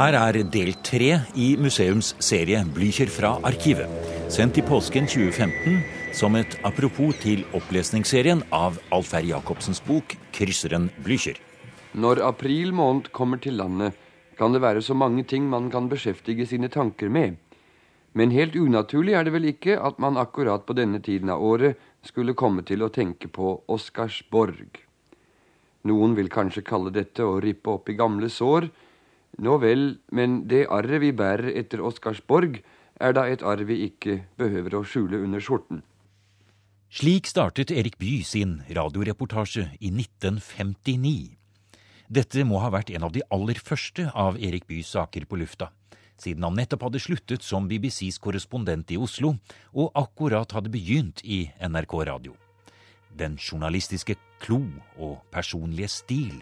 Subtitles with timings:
[0.00, 3.90] Her er del tre i museumsserie Blykjer fra arkivet.
[4.32, 9.28] Sendt i påsken 2015 som et apropos til opplesningsserien av Alferd.
[9.28, 11.36] Jacobsens bok 'Krysseren Blykjer'.
[11.92, 13.92] Når april måned kommer til landet,
[14.38, 17.36] kan det være så mange ting man kan beskjeftige sine tanker med.
[18.14, 21.76] Men helt unaturlig er det vel ikke at man akkurat på denne tiden av året
[22.02, 24.80] skulle komme til å tenke på Oscarsborg.
[25.84, 28.70] Noen vil kanskje kalle dette å rippe opp i gamle sår,
[29.40, 32.60] nå vel, men det arret vi bærer etter Oscarsborg,
[33.00, 35.82] er da et arr vi ikke behøver å skjule under skjorten.
[36.90, 41.36] Slik startet Erik Bye sin radioreportasje i 1959.
[42.10, 45.70] Dette må ha vært en av de aller første av Erik Byes saker på lufta,
[46.18, 49.36] siden han nettopp hadde sluttet som BBCs korrespondent i Oslo
[49.70, 52.34] og akkurat hadde begynt i NRK Radio.
[53.14, 54.64] Den journalistiske klo
[54.98, 56.40] og personlige stil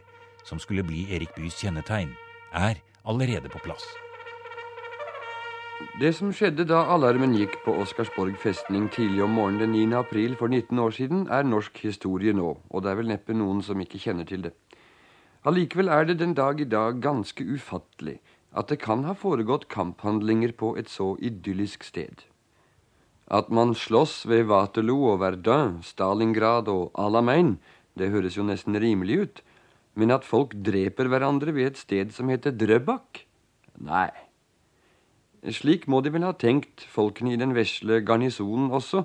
[0.49, 2.15] som skulle bli Erik Byes kjennetegn,
[2.57, 3.85] er allerede på plass.
[5.99, 9.99] Det som skjedde da alarmen gikk på Oscarsborg festning tidlig om morgenen den 9.
[9.99, 13.63] april for 19 år siden, er norsk historie nå, og det er vel neppe noen
[13.67, 14.55] som ikke kjenner til det.
[15.47, 18.19] Allikevel er det den dag i dag ganske ufattelig
[18.59, 22.25] at det kan ha foregått kamphandlinger på et så idyllisk sted.
[23.31, 27.59] At man slåss ved Waterloo og Verdun, Stalingrad og Alamein,
[27.99, 29.43] det høres jo nesten rimelig ut,
[29.95, 33.25] men at folk dreper hverandre ved et sted som heter Drøbak?
[33.79, 34.11] Nei.
[35.55, 39.05] Slik må de vel ha tenkt, folkene i den vesle garnisonen også,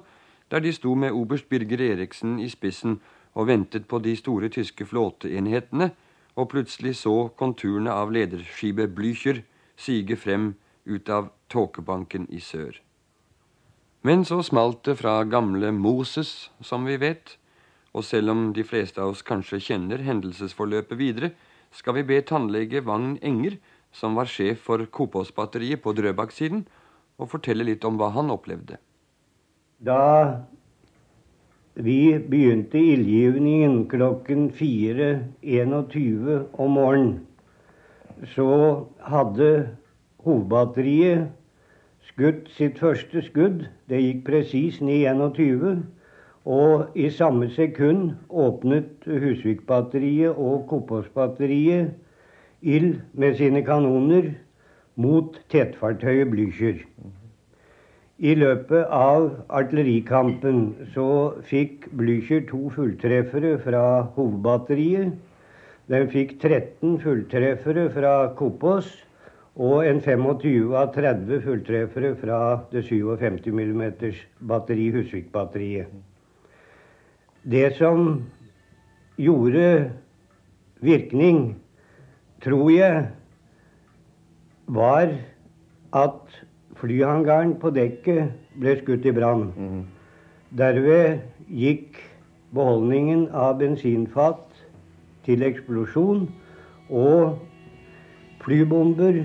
[0.51, 2.99] der de sto med oberst Birger Eriksen i spissen
[3.33, 5.91] og ventet på de store tyske flåteenhetene,
[6.35, 9.43] og plutselig så konturene av lederskipet Blücher
[9.77, 10.53] sige frem
[10.85, 12.79] ut av tåkebanken i sør.
[14.03, 17.37] Men så smalt det fra gamle Moses, som vi vet,
[17.93, 21.31] og selv om de fleste av oss kanskje kjenner hendelsesforløpet videre,
[21.73, 23.57] skal vi be tannlege Vagn Enger,
[23.93, 26.65] som var sjef for Kopåsbatteriet på Drøbak-siden,
[27.21, 28.79] og fortelle litt om hva han opplevde.
[29.83, 30.41] Da
[31.73, 37.15] vi begynte ildgivningen klokken 4.21 om morgenen,
[38.33, 38.49] så
[39.01, 39.49] hadde
[40.23, 41.31] hovedbatteriet
[42.07, 43.65] skutt sitt første skudd.
[43.89, 45.81] Det gikk presis 9.21.
[46.45, 51.93] Og i samme sekund åpnet Husvik-batteriet og Kopåsbatteriet
[52.61, 54.33] ild med sine kanoner
[54.95, 56.83] mot tettfartøyet Blücher.
[58.19, 60.61] I løpet av artillerikampen
[60.93, 61.07] så
[61.47, 65.15] fikk Blücher to fulltreffere fra hovedbatteriet.
[65.87, 68.91] Den fikk 13 fulltreffere fra Kopås
[69.55, 72.39] og en 25 av 30 fulltreffere fra
[72.71, 73.83] det 57 mm
[74.49, 75.91] batteri Husvikbatteriet.
[77.43, 78.23] Det som
[79.19, 79.91] gjorde
[80.79, 81.55] virkning,
[82.43, 83.07] tror jeg,
[84.67, 85.11] var
[85.93, 86.39] at
[86.79, 89.49] flyhangaren på dekket ble skutt i brann.
[89.57, 89.83] Mm.
[90.55, 91.19] Derved
[91.51, 91.99] gikk
[92.55, 94.47] beholdningen av bensinfat
[95.27, 96.29] til eksplosjon,
[96.93, 97.39] og
[98.43, 99.23] flybomber,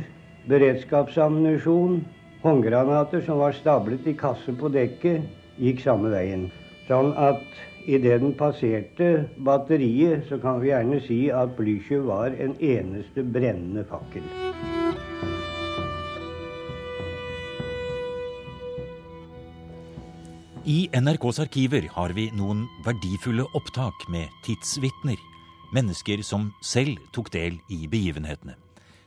[0.48, 2.00] beredskapsammunisjon,
[2.42, 5.26] håndgranater som var stablet i kasse på dekket,
[5.58, 6.48] gikk samme veien.
[6.88, 7.42] Sånn at
[7.88, 13.84] Idet den passerte batteriet, så kan vi gjerne si at Blücher var en eneste brennende
[13.88, 14.26] fakkel.
[20.68, 25.16] I NRKs arkiver har vi noen verdifulle opptak med tidsvitner.
[25.72, 28.58] Mennesker som selv tok del i begivenhetene.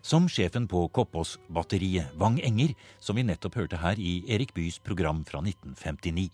[0.02, 5.22] Som sjefen på Koppås-batteriet, Wang Enger, som vi nettopp hørte her i Erik Byes program
[5.22, 6.32] fra 1959.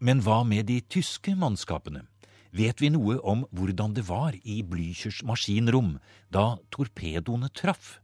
[0.00, 2.06] Men hva med de tyske mannskapene?
[2.56, 5.98] Vet vi noe om hvordan det var i Blüchers maskinrom
[6.32, 7.98] da torpedoene traff?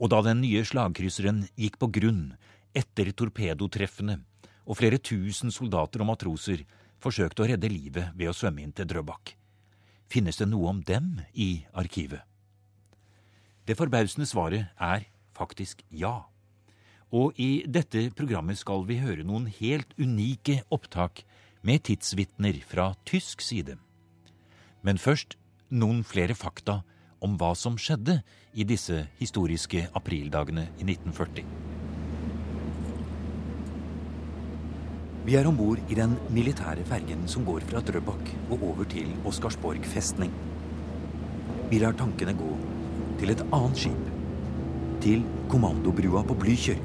[0.00, 2.32] Og da den nye slagkrysseren gikk på grunn
[2.74, 4.18] etter torpedotreffene,
[4.64, 6.64] og flere tusen soldater og matroser
[7.04, 9.36] forsøkte å redde livet ved å svømme inn til Drøbak.
[10.10, 12.24] Finnes det noe om dem i arkivet?
[13.64, 16.24] Det forbausende svaret er faktisk ja.
[17.14, 21.22] Og i dette programmet skal vi høre noen helt unike opptak
[21.62, 23.76] med tidsvitner fra tysk side.
[24.82, 25.36] Men først
[25.70, 26.80] noen flere fakta
[27.24, 28.18] om hva som skjedde
[28.58, 31.46] i disse historiske aprildagene i 1940.
[35.24, 39.14] Vi er om bord i den militære fergen som går fra Drøbak og over til
[39.24, 40.34] Oscarsborg festning.
[41.70, 42.50] Vi lar tankene gå
[43.22, 44.10] til et annet skip.
[45.04, 46.82] Til kommandobrua på Blücher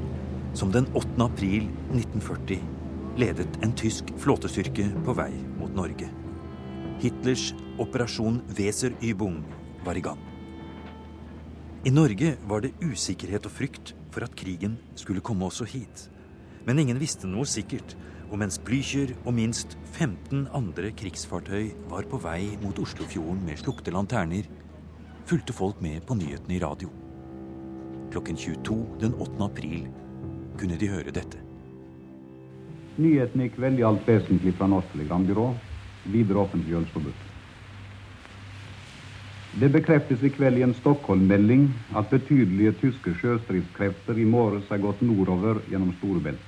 [0.54, 1.08] som den 8.
[1.22, 2.60] april 1940
[3.20, 6.08] ledet en tysk flåtestyrke på vei mot Norge.
[7.00, 7.50] Hitlers
[7.80, 9.40] operasjon Weser-Übung
[9.84, 10.20] var i gang.
[11.84, 16.08] I Norge var det usikkerhet og frykt for at krigen skulle komme også hit.
[16.66, 17.94] Men ingen visste noe sikkert,
[18.30, 23.94] og mens Blücher og minst 15 andre krigsfartøy var på vei mot Oslofjorden med slukte
[23.94, 24.44] lanterner,
[25.26, 26.92] fulgte folk med på nyhetene i radio.
[28.10, 29.38] Klokken 22 den 8.
[29.46, 29.88] april
[30.60, 31.40] kunne de høre dette.
[33.00, 35.48] Nyhetene i kveld alt vesentlig fra Norsk Telegrambyrå.
[36.12, 37.26] Videre offentliggjøres forbudt.
[39.60, 41.64] Det bekreftes i kveld i en Stockholm-melding
[41.98, 46.44] at betydelige tyske sjøstridskrefter i morges har gått nordover gjennom Storebelt.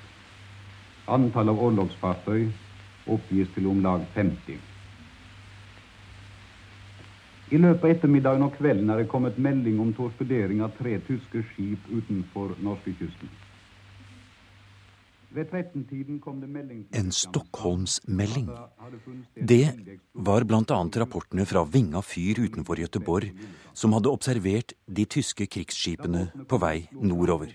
[1.11, 2.47] Antall av orlogsfartøy
[3.11, 4.61] oppgis til om lag 50.
[7.53, 11.43] I løpet av ettermiddagen og kvelden er det kommet melding om torpedering av tre tyske
[11.51, 13.29] skip utenfor norskekysten.
[13.29, 13.43] Ved 13-tiden kom det melding
[16.93, 18.51] En Stockholmsmelding.
[19.35, 19.73] Det
[20.13, 20.79] var bl.a.
[21.05, 23.33] rapportene fra Vinga fyr utenfor Gøteborg,
[23.73, 27.55] som hadde observert de tyske krigsskipene på vei nordover.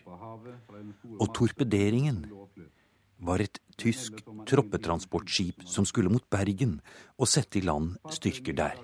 [1.19, 2.23] Og torpederingen
[3.17, 6.79] var et tysk troppetransportskip som skulle mot Bergen
[7.17, 8.77] og sette i land styrker der.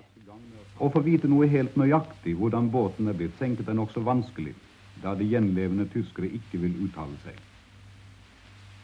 [0.78, 4.54] Å få vite noe helt nøyaktig hvordan båten er blitt senket, er nokså vanskelig,
[5.02, 7.42] da de gjenlevende tyskere ikke vil uttale seg.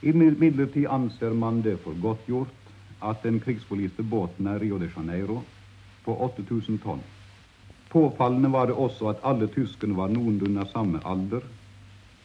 [0.02, 2.70] Imidlertid anser man det for godt gjort
[3.05, 5.43] at den krigsforliste båten er Rio de Janeiro
[6.05, 7.02] på 8000 tonn.
[7.91, 11.43] Påfallende var det også at alle tyskerne var noenlunde av samme alder.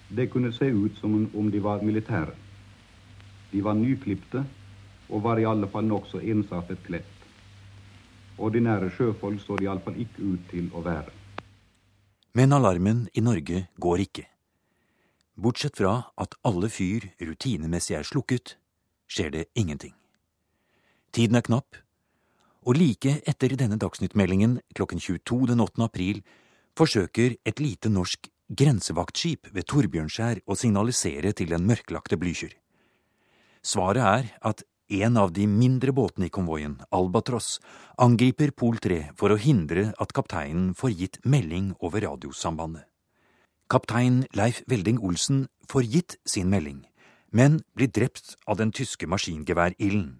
[0.07, 2.35] Det kunne se ut som om de var militære.
[3.51, 4.45] De var nyklipte
[5.09, 7.11] og var i alle fall nokså ensartet kledt.
[8.37, 11.11] Ordinære sjøfolk så de iallfall ikke ut til å være.
[12.35, 14.25] Men alarmen i Norge går ikke.
[15.35, 18.55] Bortsett fra at alle fyr rutinemessig er slukket,
[19.11, 19.93] skjer det ingenting.
[21.11, 21.75] Tiden er knapp,
[22.65, 25.83] og like etter denne dagsnyttmeldingen klokken 22 den 8.
[25.85, 26.21] april
[26.75, 32.55] forsøker et lite norsk grensevaktskip ved Torbjørnskjær å signalisere til den mørklagte Blücher.
[33.65, 34.63] Svaret er at
[34.95, 37.59] en av de mindre båtene i konvoien, Albatross,
[37.97, 42.85] angriper Pol 3 for å hindre at kapteinen får gitt melding over radiosambandet.
[43.67, 46.83] Kaptein Leif Velding Olsen får gitt sin melding,
[47.33, 50.19] men blir drept av den tyske maskingeværilden.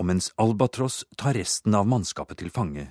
[0.00, 2.86] Og mens Albatross tar resten av mannskapet til fange,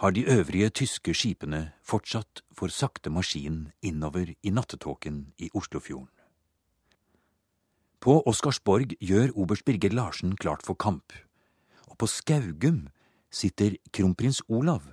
[0.00, 6.08] har de øvrige tyske skipene fortsatt for sakte maskin innover i nattetåken i Oslofjorden.
[8.00, 11.12] På Oscarsborg gjør oberst Birger Larsen klart for kamp,
[11.84, 12.86] og på Skaugum
[13.30, 14.86] sitter kronprins Olav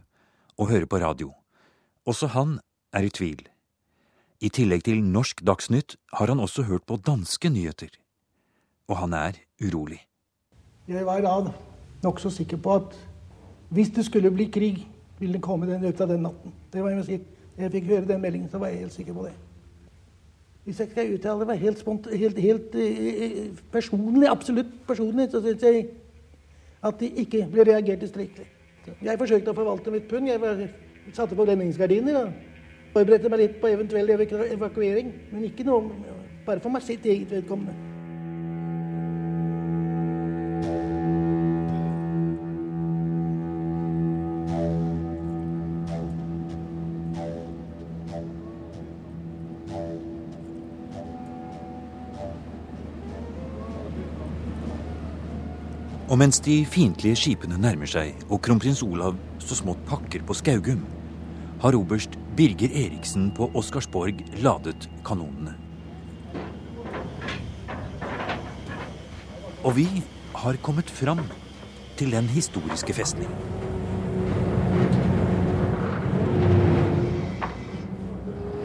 [0.57, 1.31] og hører på radio.
[2.03, 2.59] Også han
[2.95, 3.43] er i tvil.
[4.41, 7.91] I tillegg til norsk Dagsnytt har han også hørt på danske nyheter.
[8.87, 10.01] Og han er urolig.
[10.87, 11.51] Jeg var da
[12.03, 12.97] nokså sikker på at
[13.73, 14.87] hvis det skulle bli krig,
[15.19, 16.53] ville det komme den ut av den natten.
[16.73, 17.21] Det var jeg,
[17.57, 19.33] jeg fikk høre den meldingen, så var jeg helt sikker på det.
[20.65, 21.83] Hvis jeg skal uttale meg helt,
[22.13, 25.87] helt, helt uh, personlig, absolutt personlig, så syns jeg
[26.85, 28.47] at det ikke ble reagert tilstrekkelig.
[29.01, 30.29] Jeg forsøkte å forvalte mitt pund.
[30.29, 30.69] Jeg
[31.13, 32.33] satte på blendingsgardiner og
[32.95, 35.11] forberedte meg litt på eventuell evakuering.
[35.33, 35.91] Men ikke noe
[36.45, 37.75] bare for meg sitt eget vedkommende.
[56.05, 60.85] Og mens de fiendtlige skipene nærmer seg og kronprins Olav så smått pakker på Skaugum,
[61.59, 65.53] har oberst Birger Eriksen på Oscarsborg ladet kanonene.
[69.63, 69.85] Og vi
[70.35, 71.21] har kommet fram
[71.95, 73.31] til den historiske festning.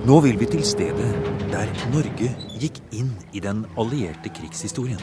[0.02, 1.10] Nå vil vi til stedet
[1.54, 5.02] der Norge gikk inn i den allierte krigshistorien.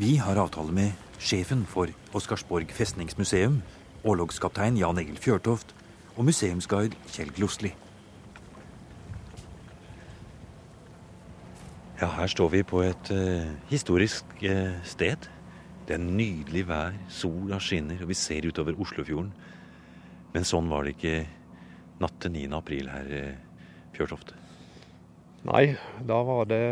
[0.00, 3.60] Vi har avtale med sjefen for Oscarsborg festningsmuseum,
[4.06, 5.74] orlogskaptein Jan Egil Fjørtoft
[6.16, 7.72] og museumsguide Kjell Glosli.
[11.96, 15.30] Ja, her står vi på et uh, historisk uh, sted.
[15.88, 19.30] Det er nydelig vær, sola skinner, og vi ser utover Oslofjorden.
[20.34, 21.22] Men sånn var det ikke
[22.02, 22.50] natt til 9.
[22.58, 23.64] april her, uh,
[23.96, 24.34] Fjørtoft.
[25.48, 26.62] Nei, da var det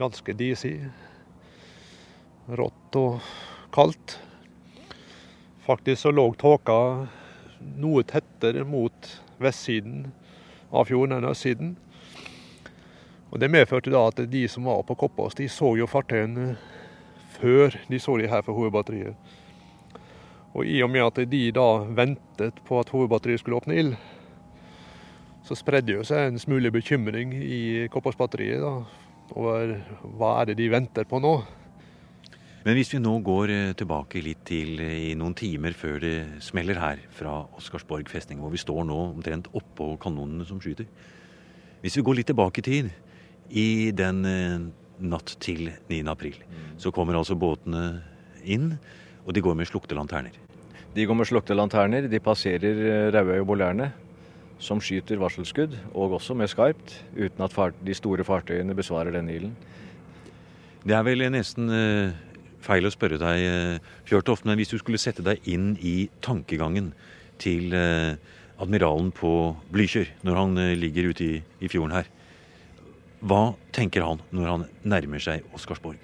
[0.00, 0.76] ganske disig
[2.50, 3.20] rått og
[3.72, 4.18] kaldt.
[5.66, 6.78] Faktisk så lå tåka
[7.78, 9.08] noe tettere mot
[9.42, 10.10] vestsiden
[10.70, 11.76] av fjorden enn østsiden.
[13.32, 16.56] Og Det medførte da at de som var på Koppås, de så jo fartøyene
[17.38, 19.16] før de så de her for hovedbatteriet.
[20.52, 23.94] Og i og med at de da ventet på at hovedbatteriet skulle åpne ild,
[25.48, 28.62] så spredde jo seg en smule bekymring i Koppås-batteriet
[29.32, 29.78] over
[30.18, 31.38] hva er det de venter på nå.
[32.62, 36.42] Men hvis vi nå går eh, tilbake litt til eh, i noen timer før det
[36.46, 40.86] smeller her fra Oscarsborg festning, hvor vi står nå omtrent oppå kanonene som skyter
[41.82, 42.92] Hvis vi går litt tilbake i tid,
[43.50, 44.62] i den eh,
[45.02, 46.00] natt til 9.
[46.06, 46.38] april,
[46.78, 47.98] så kommer altså båtene
[48.46, 48.76] inn,
[49.26, 50.38] og de går med slukte lanterner.
[50.94, 52.06] De går med slukte lanterner.
[52.06, 53.90] De passerer Rauøy og Bolærne,
[54.62, 59.56] som skyter varselskudd, og også med skarpt, uten at de store fartøyene besvarer denne ilden.
[60.86, 61.70] Det er vel nesten
[62.62, 66.92] feil å spørre deg, eh, Fjørtoft, men hvis du skulle sette deg inn i tankegangen
[67.42, 68.14] til eh,
[68.62, 69.32] admiralen på
[69.72, 72.10] Blykjør når han eh, ligger ute i, i fjorden her,
[73.22, 75.98] hva tenker han når han nærmer seg Oscarsborg?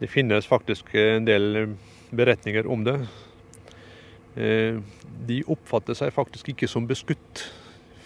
[0.00, 1.74] Det finnes faktisk en del
[2.16, 2.94] beretninger om det.
[5.28, 7.42] De oppfatter seg faktisk ikke som beskutt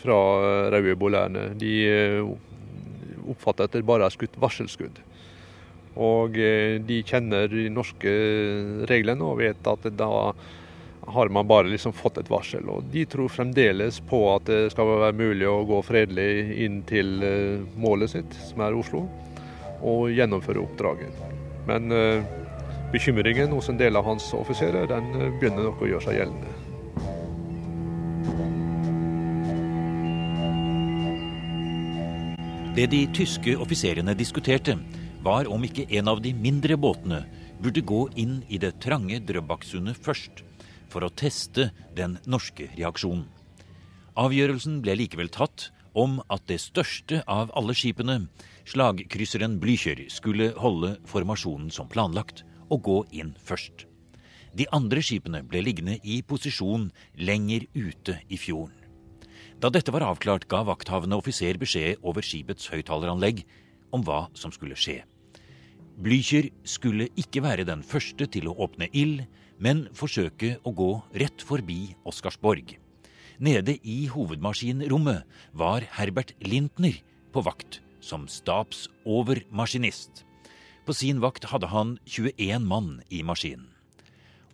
[0.01, 0.17] fra
[0.75, 1.53] Rauøybolærene.
[1.61, 1.75] De
[3.31, 4.99] oppfatter at det bare er skutt varselskudd.
[6.01, 8.13] Og eh, de kjenner de norske
[8.91, 10.11] reglene og vet at da
[11.07, 12.69] har man bare liksom fått et varsel.
[12.71, 17.21] Og de tror fremdeles på at det skal være mulig å gå fredelig inn til
[17.23, 19.05] eh, målet sitt, som er Oslo,
[19.85, 21.23] og gjennomføre oppdraget.
[21.69, 22.21] Men uh,
[22.93, 25.09] bekymringen hos en del av hans offiserer den
[25.41, 26.53] begynner nok å gjøre seg gjeldende.
[32.75, 34.75] Det de tyske offiserene diskuterte,
[35.25, 37.23] var om ikke en av de mindre båtene
[37.63, 40.43] burde gå inn i det trange Drøbaksundet først,
[40.93, 43.25] for å teste den norske reaksjonen.
[44.21, 48.27] Avgjørelsen ble likevel tatt om at det største av alle skipene,
[48.69, 53.87] slagkrysseren Blykjør, skulle holde formasjonen som planlagt og gå inn først.
[54.55, 58.77] De andre skipene ble liggende i posisjon lenger ute i fjorden.
[59.59, 63.43] Da dette var avklart, ga vakthavende offiser beskjed over skipets høyttaleranlegg
[63.95, 65.01] om hva som skulle skje.
[65.95, 69.23] Blücher skulle ikke være den første til å åpne ild,
[69.63, 72.75] men forsøke å gå rett forbi Oscarsborg.
[73.39, 75.23] Nede i hovedmaskinrommet
[75.55, 76.99] var Herbert Lintner
[77.35, 80.25] på vakt som stabsovermaskinist.
[80.85, 83.71] På sin vakt hadde han 21 mann i maskinen.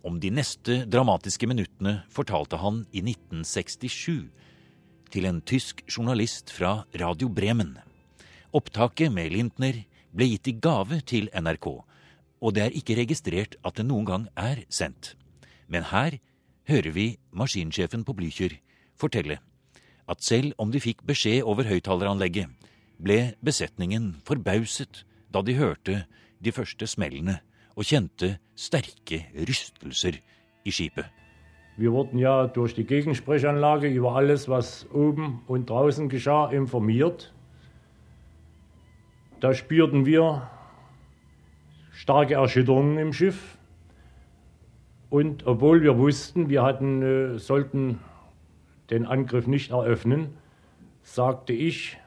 [0.01, 4.29] Om de neste dramatiske minuttene fortalte han i 1967
[5.13, 7.75] til en tysk journalist fra Radio Bremen.
[8.57, 9.83] Opptaket med Lintner
[10.15, 11.67] ble gitt i gave til NRK,
[12.41, 15.15] og det er ikke registrert at det noen gang er sendt.
[15.67, 16.17] Men her
[16.67, 18.57] hører vi maskinsjefen på Blykjør
[18.99, 19.39] fortelle
[20.11, 22.49] at selv om de fikk beskjed over høyttaleranlegget,
[23.01, 26.03] ble besetningen forbauset da de hørte
[26.43, 27.39] de første smellene
[27.77, 30.19] og kjente sterke rystelser
[30.65, 31.07] i skipet.
[31.77, 37.31] Vi wurden ja durch die Gegensprechanlage über alles, was oben und draußen geschah, informiert.
[39.41, 40.47] Da spürten wir
[41.91, 43.57] starke Erschütterungen im Schiff.
[45.09, 47.99] Und obwohl wir wussten, wir hatten, äh, sollten
[48.91, 50.37] den Angriff nicht eröffnen,
[51.01, 51.97] sagte ich,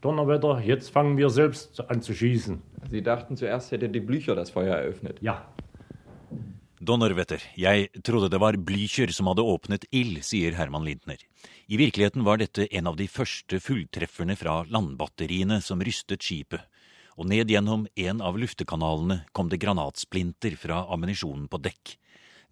[0.00, 2.60] Donnerwetter, jetzt fangen wir selbst an zu schießen.
[2.90, 5.18] Sie dachten zuerst hätte die Blücher das Feuer eröffnet?
[5.22, 5.46] Ja.
[6.86, 11.18] Donnerwetter, jeg trodde det var Blücher som hadde åpnet ild, sier Herman Lindner.
[11.66, 16.62] I virkeligheten var dette en av de første fulltrefferne fra landbatteriene som rystet skipet,
[17.18, 21.96] og ned gjennom en av luftekanalene kom det granatsplinter fra ammunisjonen på dekk.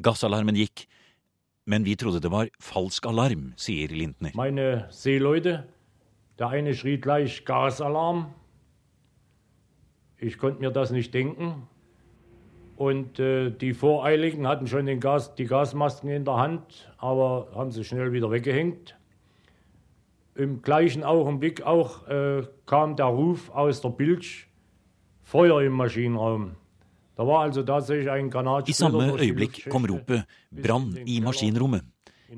[0.02, 0.86] Gassalarmen gikk,
[1.70, 4.34] men vi trodde det var falsk alarm, sier Lindner.
[4.34, 5.62] Meine Seeleute,
[6.40, 8.32] der eine schrie gleich Gasalarm.
[10.18, 11.68] Ich konnte mir das nicht denken.
[12.76, 17.84] Und äh, die Voreiligen hatten schon Gas, die Gasmasken in der Hand, aber haben sie
[17.84, 18.96] schnell wieder weggehängt.
[20.34, 24.46] Im gleichen Augenblick auch äh, kam der Ruf aus der Bilge,
[25.22, 26.56] Feuer im Maschinenraum.
[27.16, 28.30] Da war also tatsächlich ein
[28.66, 31.84] I samme øyeblikk kom ropet 'brann i maskinrommet'.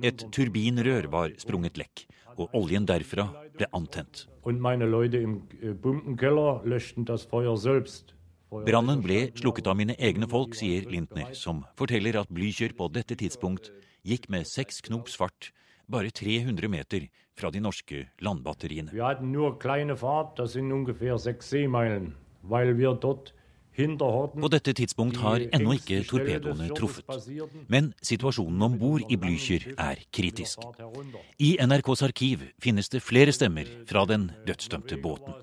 [0.02, 2.04] Et turbinrør var sprunget lekk,
[2.36, 4.28] og oljen derfra ble antent.
[4.42, 8.15] Und meine Leute im äh, Pumpenkeller löschten das Feuer selbst.
[8.50, 13.18] Brannen ble slukket av mine egne folk, sier Lintner, som forteller at Blykjør på dette
[13.18, 13.72] tidspunkt
[14.06, 15.50] gikk med seks knops fart
[15.90, 18.94] bare 300 meter fra de norske landbatteriene.
[18.94, 23.32] Vi hadde nur kleine fart, das sind ungefähr seks seemeilen, weil wir dort
[23.76, 27.04] på dette tidspunkt har ennå ikke torpedoene truffet.
[27.68, 30.64] Men situasjonen om bord i Blücher er kritisk.
[31.36, 35.36] I NRKs arkiv finnes det flere stemmer fra den dødsdømte båten.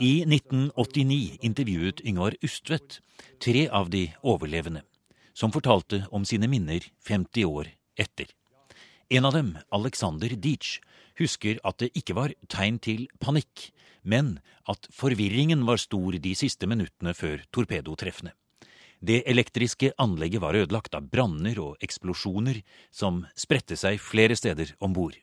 [0.00, 3.00] I 1989 intervjuet Yngvar Ustvedt
[3.38, 4.82] tre av de overlevende.
[5.34, 8.26] som fortalte om sine minner 50 år etter.
[9.08, 10.82] En av dem, Alexander Dietsch,
[11.16, 13.70] husker at det ikke var tegn til panikk,
[14.02, 18.34] men at forvirringen var stor de siste minuttene før torpedotreffene.
[19.00, 22.60] Det elektriske anlegget var ødelagt av branner og eksplosjoner
[22.92, 25.16] som spredte seg flere steder om bord.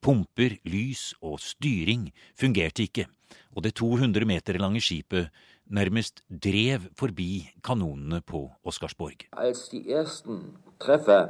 [0.00, 3.10] Pumper, lys og styring fungerte ikke,
[3.56, 5.30] og det 200 meter lange skipet
[5.70, 9.26] nærmest drev forbi kanonene på Oscarsborg.
[9.32, 11.28] Als de ersten Treffer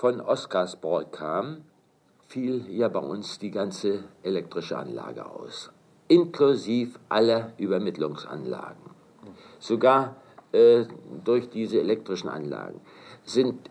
[0.00, 1.62] von Oscarsborg kam,
[2.28, 5.70] fiel ja bei uns die ganze elektrische Anlage aus,
[6.08, 8.90] inklusive aller Übermittlungsanlagen.
[9.58, 10.16] Sogar
[10.52, 10.84] äh,
[11.24, 12.80] durch diese elektrischen Anlagen
[13.24, 13.70] sind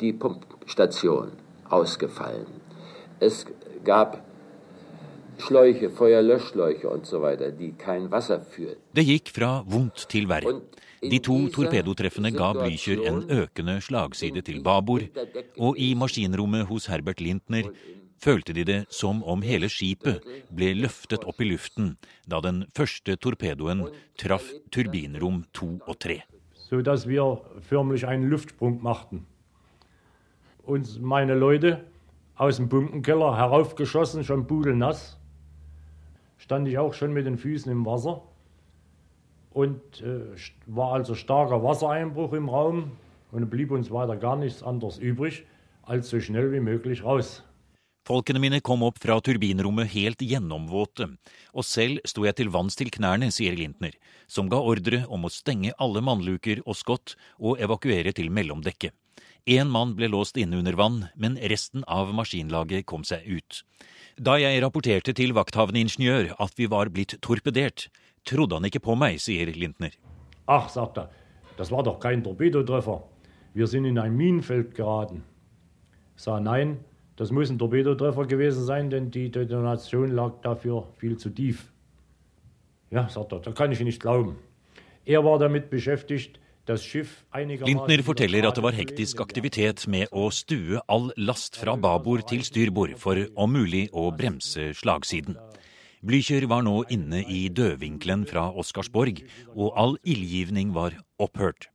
[0.00, 1.32] die Pumpstationen
[1.68, 2.60] ausgefallen.
[3.20, 3.46] Es
[3.84, 4.27] gab
[5.38, 8.76] Schläuche, Feuerlöschschläuche und so weiter, die kein Wasser führen.
[8.92, 10.60] Det gikk fra vondt til verre.
[11.02, 15.06] De to torpedotreffene ga Blücher en økende slagside til babord,
[15.58, 17.70] og i maskinrommet hos Herbert Lintner
[18.18, 21.92] følte de det som om hele skipet ble løftet opp i luften
[22.26, 23.86] da den første torpedoen
[24.18, 26.22] traff turbinrom to og tre.
[26.54, 29.26] So dass wir förmlich einen Luftsprung machten.
[30.64, 31.80] Und meine Leute
[32.36, 35.17] aus dem Bunkenkeller heraufgeschossen, schon pudelnass,
[36.38, 38.22] stand ich auch schon mit den Füßen im Wasser
[39.50, 40.20] und äh,
[40.66, 42.92] war also starker Wassereinbruch im Raum
[43.32, 45.44] und blieb uns weiter gar nichts anderes übrig,
[45.82, 47.42] als so schnell wie möglich raus.
[48.08, 51.10] Folkene mine kom opp fra turbinrommet helt gjennomvåte,
[51.52, 53.92] og selv sto jeg til vanns til knærne, sier Lintner,
[54.24, 58.94] som ga ordre om å stenge alle mannluker og skott og evakuere til mellomdekket.
[59.46, 63.62] Én mann ble låst inne under vann, men resten av maskinlaget kom seg ut.
[64.18, 67.86] Da jeg rapporterte til vakthavneingeniør at vi var blitt torpedert,
[68.26, 69.94] trodde han ikke på meg, sier Lintner.
[70.48, 71.08] Ach, sagt er,
[71.56, 73.02] das war doch kein Torpedotreffer.
[73.54, 75.22] Wir sind in ein Minenfeld geraten.
[76.16, 76.78] Sa nein,
[77.16, 81.72] das muss ein Torpedotreffer gewesen sein, denn die Detonation lag dafür viel zu tief.
[82.90, 84.36] Ja, sagt er, da kann ich nicht glauben.
[85.04, 91.08] Er war damit beschäftigt, Lintner forteller at det var hektisk aktivitet med å stue all
[91.16, 95.38] last fra babord til styrbord for om mulig å bremse slagsiden.
[96.04, 99.24] Blücher var nå inne i dødvinkelen fra Oscarsborg,
[99.56, 101.70] og all ildgivning var opphørt.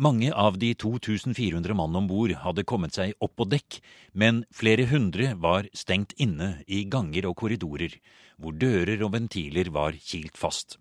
[0.00, 3.82] Mange av de 2400 mann om bord hadde kommet seg opp på dekk,
[4.16, 7.98] men flere hundre var stengt inne i ganger og korridorer,
[8.40, 10.78] hvor dører og ventiler var kilt fast.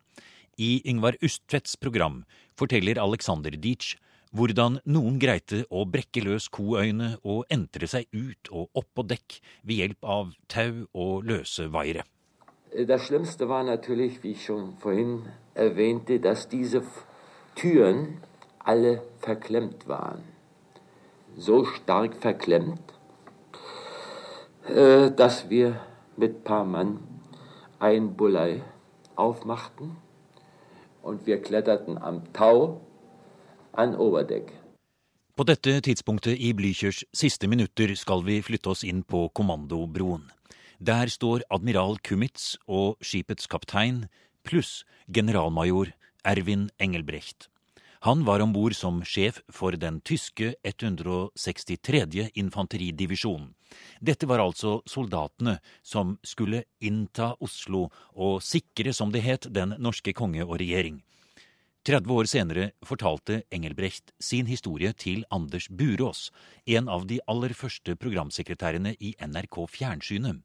[0.59, 2.23] I Yngvar Ustvedts program
[2.59, 3.95] forteller Alexander Dietsch
[4.35, 9.39] hvordan noen greite å brekke løs koøyne og entre seg ut og opp på dekk
[9.63, 12.05] ved hjelp av tau og løse vaiere.
[12.69, 16.47] Det Schlimmste var natürlich, wie ich schon vorhin erwähnte, dass
[18.59, 20.23] alle verklemmt waren.
[21.37, 22.93] So stark verklemmt,
[24.67, 25.79] äh, dass wir
[26.15, 26.99] mit paar Mann
[27.79, 28.61] ein Bullei
[29.15, 29.97] aufmachten
[31.03, 32.81] und wir kletterten am Tau
[33.73, 34.53] an Oberdeck.
[35.35, 40.25] På dette tidspunktet i Blüchers siste minutter skal vi flytte oss inn på kommandobroen.
[40.79, 44.07] Der står admiral Kumitz og skipets kaptein
[44.43, 47.47] pluss generalmajor Erwin Engelbrecht.
[48.01, 52.29] Han var om bord som sjef for den tyske 163.
[52.33, 53.49] infanteridivisjonen.
[53.99, 60.13] Dette var altså soldatene som skulle innta Oslo og sikre, som det het, den norske
[60.15, 61.01] konge og regjering.
[61.83, 66.29] 30 år senere fortalte Engelbrecht sin historie til Anders Burås,
[66.65, 70.39] en av de aller første programsekretærene i NRK Fjernsynet.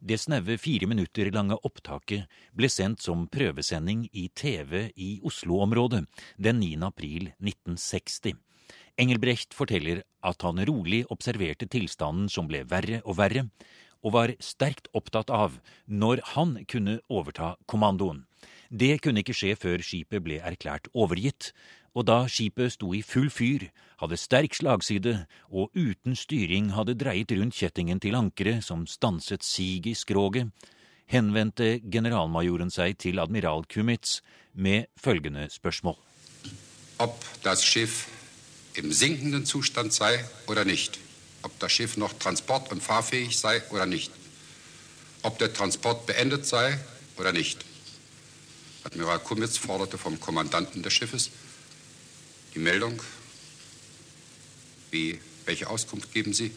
[0.00, 6.04] Det snaue fire minutter lange opptaket ble sendt som prøvesending i TV i Oslo-området
[6.36, 6.76] den 9.
[6.84, 8.36] april 1960.
[9.00, 13.48] Engelbrecht forteller at han rolig observerte tilstanden som ble verre og verre,
[14.04, 15.56] og var sterkt opptatt av
[15.88, 18.24] når han kunne overta kommandoen.
[18.70, 21.52] Det kunne ikke skje før skipet ble erklært overgitt,
[21.96, 23.70] og da skipet sto i full fyr,
[24.02, 25.14] hadde sterk slagside
[25.48, 30.52] og uten styring hadde dreiet rundt kjettingen til ankeret som stanset siget i skroget,
[31.08, 34.20] henvendte generalmajoren seg til admiral Kumitz
[34.52, 35.96] med følgende spørsmål.
[36.98, 38.08] Ob das Schiff
[38.76, 40.98] im sinkenden Zustand sei oder nicht.
[41.42, 44.12] Ob das Schiff noch transport- und fahrfähig sei oder nicht.
[45.22, 46.78] Ob der Transport beendet sei
[47.18, 47.64] oder nicht.
[48.84, 51.30] Admiral Kumitz forderte vom Kommandanten des Schiffes
[52.56, 53.00] die Meldung.
[54.90, 56.50] Wie, welche Auskunft geben Sie?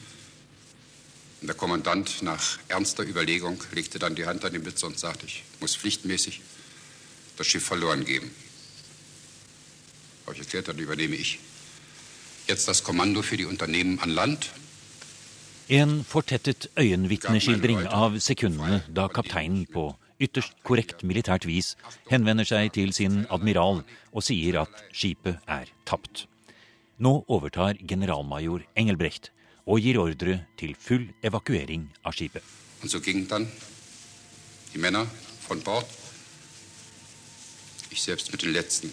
[1.41, 5.25] Und der Kommandant nach ernster Überlegung legte dann die Hand an den Blitzer und sagte,
[5.25, 6.41] ich muss pflichtmäßig
[7.38, 8.31] das Schiff verloren geben.
[10.25, 11.39] Habe ich erklärt, dann übernehme ich.
[12.47, 14.49] Jetzt das Kommando für die Unternehmen an Land.
[15.69, 19.83] En fortettet øyenvitneskildring av sekundene da kapteinen på
[20.19, 21.75] ytterst korrekt militært vis
[22.12, 26.27] henvender seg til sin admiral og sier at skipet er tapt.
[26.99, 29.32] Nå overtar generalmajor Engelbrecht
[29.69, 32.43] og gir ordre til full evakuering av skipet.
[32.84, 33.29] Og så gikk
[34.75, 35.08] Männer
[35.47, 35.86] von Bord.
[37.89, 38.91] Den letzten.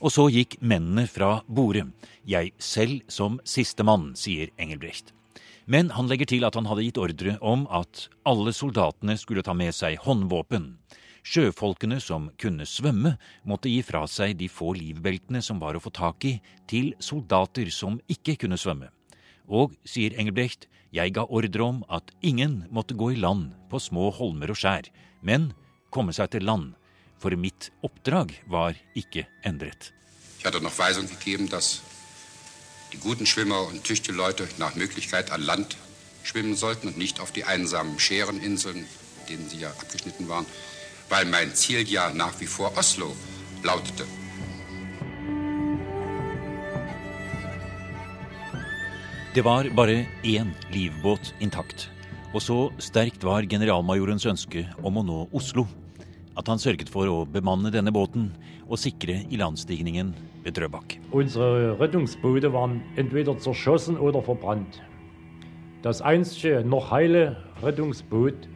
[0.00, 1.86] Og så gikk mennene fra borde,
[2.26, 5.15] jeg selv som sistemann, sier Engelbrecht.
[5.66, 9.54] Men han legger til at han hadde gitt ordre om at alle soldatene skulle ta
[9.56, 10.76] med seg håndvåpen.
[11.26, 15.90] Sjøfolkene som kunne svømme, måtte gi fra seg de få livbeltene som var å få
[15.90, 16.36] tak i,
[16.70, 18.92] til soldater som ikke kunne svømme.
[19.50, 24.12] Og, sier Engelbrecht, jeg ga ordre om at ingen måtte gå i land på små
[24.14, 24.86] holmer og skjær,
[25.26, 25.50] men
[25.90, 26.76] komme seg til land,
[27.18, 29.90] for mitt oppdrag var ikke endret.
[30.44, 31.95] Jeg hadde dass
[32.96, 35.76] die guten Schwimmer und tüchtige Leute nach Möglichkeit an Land
[36.22, 38.86] schwimmen sollten und nicht auf die einsamen Schäreninseln,
[39.28, 40.46] denen sie ja abgeschnitten waren,
[41.08, 43.14] weil mein Ziel ja nach wie vor Oslo
[43.62, 44.04] lautete.
[49.34, 51.90] Det var bare én livbåt intakt,
[52.32, 55.66] og så sterkt var generalmajorens ønske om å nå Oslo
[56.36, 58.30] at han sørget for å bemanne denne båten
[58.66, 60.12] og sikre ilandstigningen
[60.44, 60.98] ved Drøbak.
[61.16, 64.82] Unsere Rettungsboote waren entweder zerschossen oder verbrannt.
[65.82, 68.48] Das einzige noch heile Rettungsboot,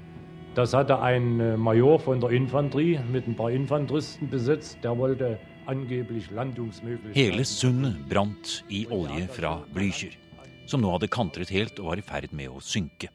[0.54, 4.78] das hatte ein äh, Major von der Infanterie mit ein paar Infanteristen besetzt.
[4.82, 7.14] Der wollte angeblich Landungsmöglichkeiten.
[7.14, 10.10] Hele sundet brant i olje fra Blücher,
[10.66, 13.12] som nå hadde kantret helt og var i ferd med å synke.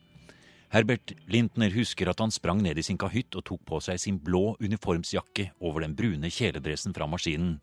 [0.75, 4.17] Herbert Lintner husker at han sprang ned i sin kahytt og tok på seg sin
[4.19, 7.61] blå uniformsjakke over den brune kjeledressen fra maskinen,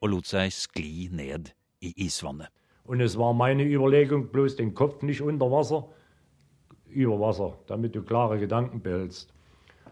[0.00, 1.50] og lot seg skli ned
[1.84, 2.48] i isvannet.
[2.88, 5.84] Und es war meine Überlegung, bloß den Kopf nicht unter Wasser,
[6.88, 9.28] über Wasser, damit du klare Gedanken behältst.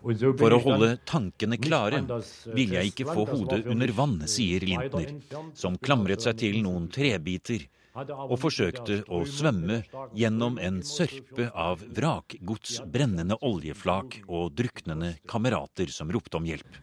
[0.00, 4.64] For å holde tankene klare äh, ville jeg ikke få hodet under vann, äh, sier
[4.64, 5.12] Lintner,
[5.52, 9.80] som klamret seg til noen trebiter og forsøkte å svømme
[10.16, 16.82] gjennom en sørpe av vrakgods, brennende oljeflak og druknende kamerater som ropte om hjelp.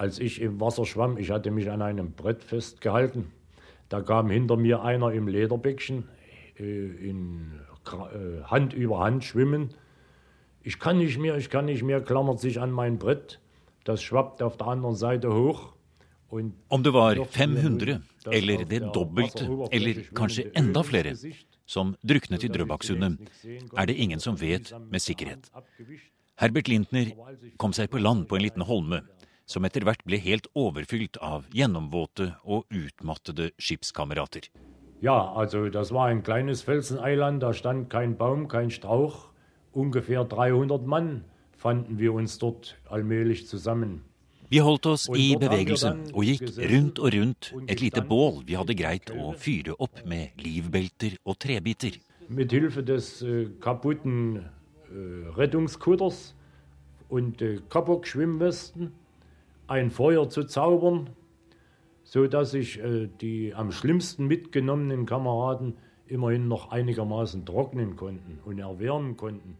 [0.00, 3.32] Als ich im Wasser schwamm, ich hatte mich an einem Brett festgehalten.
[3.90, 6.04] Da kam hinter mir einer im Lederbäckchen
[6.58, 7.52] äh, in
[7.84, 9.74] äh, Hand über Hand schwimmen.
[10.62, 13.40] Ich kann nicht mehr, ich kann nicht mehr, klammert sich an mein Brett.
[13.84, 15.72] Das schwappt auf der anderen Seite hoch.
[16.30, 20.82] Und Om det var klopfte mir 500, nun, dass eller det dobbelte, eller kanskje enda
[20.84, 21.14] flere,
[21.66, 23.30] som druknet i Drøbaksundet,
[23.78, 25.50] er det ingen som vet med sikkerhet.
[26.40, 27.12] Herbert Lintner
[27.60, 29.02] kom seg på land på en liten holme,
[29.50, 34.48] som etter hvert ble helt overfylt av gjennomvåte og utmattede skipskamerater.
[35.02, 39.30] Ja, altså, det var en kleines Felseneiland, Der stand kein Baum, kein Strauch.
[39.72, 41.24] Ungefähr 300 Mann
[41.56, 44.02] fanden wir uns dort allmählich zusammen.
[44.50, 48.74] Vi holdt oss i bevegelse og gikk rundt og rundt et lite bål vi hadde
[48.74, 52.00] greit å fyre opp med livbelter og trebiter.
[52.26, 54.42] Mit Hilfe des äh, kaputten
[54.90, 56.34] äh, Rettungskutters
[57.08, 58.90] und äh, Kapok-Schwimmwesten
[59.68, 61.10] ein Feuer zu zaubern,
[62.02, 62.80] so dass sich
[63.20, 65.76] die am schlimmsten mitgenommenen Kameraden
[66.08, 69.58] immerhin noch einigermaßen trocknen konnten und erwärmen konnten.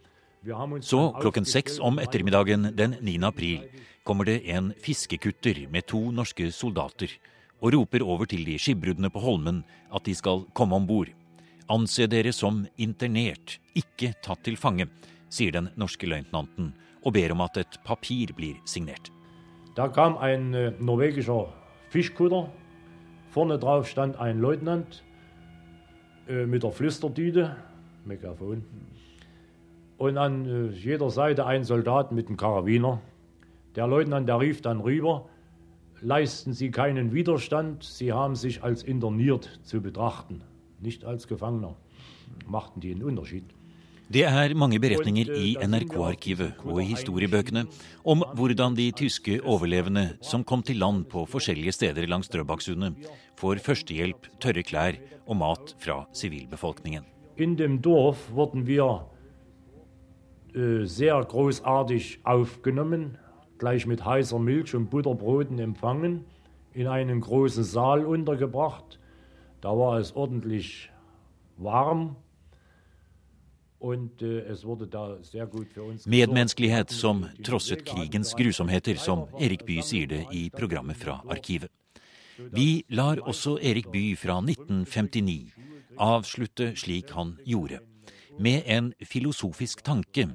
[0.80, 3.18] Så klokken seks om ettermiddagen den 9.
[3.28, 3.66] april
[4.08, 7.12] kommer det en fiskekutter med to norske soldater
[7.60, 9.58] og roper over til de skipbruddene på Holmen
[9.92, 11.10] at de skal komme om bord.
[11.68, 14.88] Anse dere som internert, ikke tatt til fange,
[15.28, 16.72] sier den norske løytnanten
[17.04, 19.12] og ber om at et papir blir signert.
[19.76, 21.28] Da kom en norvegisk
[21.92, 22.48] fiskekutter.
[23.30, 25.02] Forne drauf stand en løytnant
[26.26, 27.50] med der Flüsterdüte,
[28.08, 28.64] Megafon.
[30.00, 33.02] Und an äh, jeder Seite ein Soldat mit einem Karabiner.
[33.76, 35.26] Der Leutnant, der rief dann rüber,
[36.00, 40.40] leisten Sie keinen Widerstand, Sie haben sich als interniert zu betrachten,
[40.80, 41.76] nicht als Gefangener.
[42.46, 43.44] Machten die einen Unterschied.
[44.08, 47.66] Det er mange beretninger i NRK-arkivet og i historiebøkene
[48.02, 52.96] om hvordan de tyske overlevende som kom til land på forskjellige steder langs Drøbaksundet,
[53.36, 57.04] får førstehjelp, tørre klær og mat fra sivilbefolkningen.
[57.36, 59.04] In dem Dorf wurden wir
[60.54, 63.18] äh, sehr großartig aufgenommen,
[63.58, 66.24] gleich mit heißer Milch und Butterbroten empfangen,
[66.72, 68.98] in einen großen Saal untergebracht.
[69.60, 70.90] Da war es ordentlich
[71.56, 72.16] warm
[73.78, 76.06] und äh, es wurde da sehr gut für uns.
[76.06, 81.70] Medmenneskelighet som trosset krigens grusomheter, som Erik Bye sier det i programmet fra arkivet.
[82.52, 85.52] Vi lar også Erik Bye fra 1959
[86.00, 87.80] avslutte slik han gjorde,
[88.38, 90.28] med en filosofisk tanke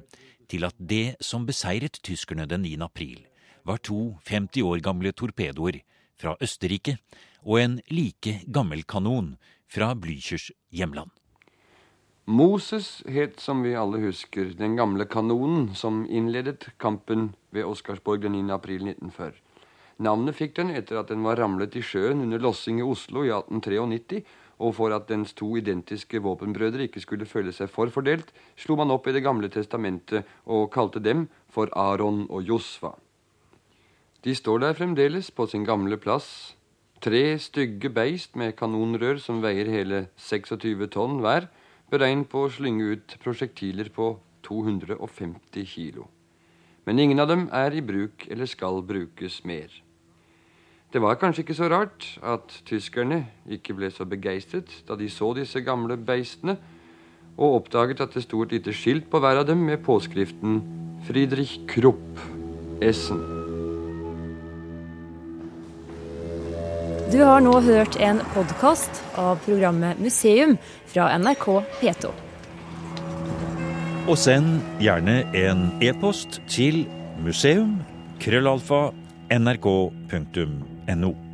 [0.50, 2.76] til at det som beseiret tyskerne den 9.
[2.82, 3.26] april,
[3.66, 5.80] var to 50 år gamle torpedoer
[6.16, 6.98] fra Østerrike
[7.42, 9.36] og en like gammel kanon
[9.68, 11.10] fra Blüchers hjemland.
[12.26, 18.34] Moses het, som vi alle husker, den gamle kanonen som innledet kampen ved Oscarsborg den
[18.34, 18.50] 9.
[18.50, 19.36] april 1940.
[20.02, 23.30] Navnet fikk den etter at den var ramlet i sjøen under lossing i Oslo i
[23.30, 24.24] 1893,
[24.58, 29.06] og for at dens to identiske våpenbrødre ikke skulle føle seg forfordelt, slo man opp
[29.06, 32.94] i Det gamle testamentet og kalte dem for Aron og Josfa.
[34.24, 36.56] De står der fremdeles på sin gamle plass,
[37.00, 41.46] tre stygge beist med kanonrør som veier hele 26 tonn hver,
[41.90, 46.08] beregnet på å slynge ut prosjektiler på 250 kilo.
[46.86, 49.70] Men ingen av dem er i bruk eller skal brukes mer.
[50.92, 55.32] Det var kanskje ikke så rart at tyskerne ikke ble så begeistret da de så
[55.34, 56.56] disse gamle beistene,
[57.36, 60.62] og oppdaget at det sto et lite skilt på hver av dem med påskriften
[61.04, 62.20] Friedrich Krupp
[62.80, 63.18] Essen.
[67.12, 71.46] Du har nå hørt en podkast av programmet Museum fra NRK
[71.82, 72.14] P2.
[74.06, 76.86] Og send gjerne en e-post til
[77.18, 77.82] museum
[80.86, 81.25] nrk.no.